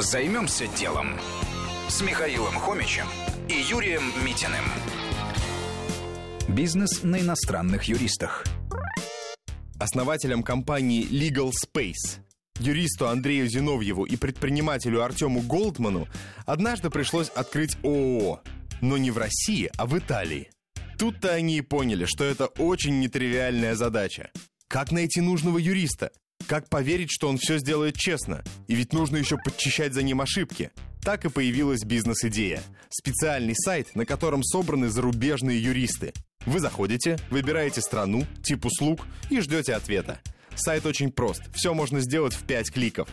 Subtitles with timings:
[0.00, 1.20] Займемся делом
[1.88, 3.04] с Михаилом Хомичем
[3.50, 4.64] и Юрием Митиным.
[6.48, 8.46] Бизнес на иностранных юристах.
[9.78, 12.20] Основателям компании Legal Space,
[12.60, 16.08] юристу Андрею Зиновьеву и предпринимателю Артему Голдману
[16.46, 18.40] однажды пришлось открыть ООО.
[18.80, 20.50] Но не в России, а в Италии.
[20.98, 24.30] Тут-то они и поняли, что это очень нетривиальная задача.
[24.66, 26.10] Как найти нужного юриста?
[26.50, 28.42] Как поверить, что он все сделает честно?
[28.66, 30.72] И ведь нужно еще подчищать за ним ошибки.
[31.00, 32.60] Так и появилась бизнес-идея.
[32.88, 36.12] Специальный сайт, на котором собраны зарубежные юристы.
[36.46, 40.18] Вы заходите, выбираете страну, тип услуг и ждете ответа.
[40.56, 43.08] Сайт очень прост, все можно сделать в 5 кликов.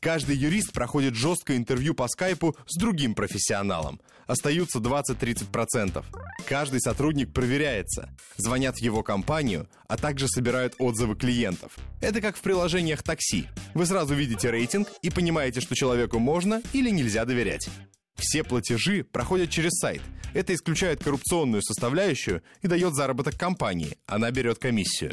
[0.00, 4.00] Каждый юрист проходит жесткое интервью по скайпу с другим профессионалом.
[4.26, 6.04] Остаются 20-30%.
[6.46, 8.10] Каждый сотрудник проверяется.
[8.36, 11.72] Звонят в его компанию, а также собирают отзывы клиентов.
[12.00, 13.46] Это как в приложениях такси.
[13.74, 17.68] Вы сразу видите рейтинг и понимаете, что человеку можно или нельзя доверять.
[18.16, 20.02] Все платежи проходят через сайт.
[20.34, 23.96] Это исключает коррупционную составляющую и дает заработок компании.
[24.06, 25.12] Она берет комиссию.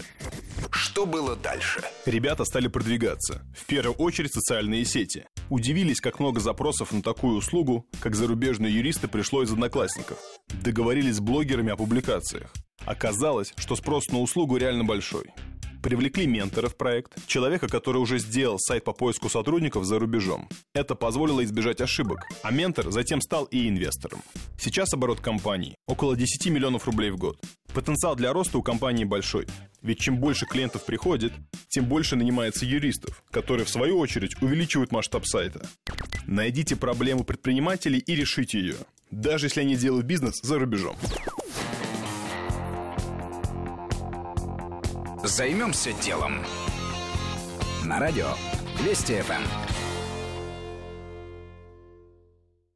[0.95, 1.81] Что было дальше?
[2.05, 3.41] Ребята стали продвигаться.
[3.53, 5.25] В первую очередь социальные сети.
[5.49, 10.17] Удивились, как много запросов на такую услугу, как зарубежные юристы пришло из одноклассников.
[10.63, 12.49] Договорились с блогерами о публикациях.
[12.85, 15.33] Оказалось, что спрос на услугу реально большой.
[15.83, 20.47] Привлекли ментора в проект, человека, который уже сделал сайт по поиску сотрудников за рубежом.
[20.73, 24.21] Это позволило избежать ошибок, а ментор затем стал и инвестором.
[24.57, 27.37] Сейчас оборот компании около 10 миллионов рублей в год.
[27.71, 29.47] Потенциал для роста у компании большой.
[29.85, 31.31] Ведь чем больше клиентов приходит,
[31.67, 35.69] тем больше нанимается юристов, которые в свою очередь увеличивают масштаб сайта.
[36.25, 38.77] Найдите проблему предпринимателей и решите ее,
[39.11, 40.97] даже если они делают бизнес за рубежом.
[45.23, 46.43] Займемся делом.
[47.83, 48.29] На радио
[48.83, 49.43] Вести ФМ.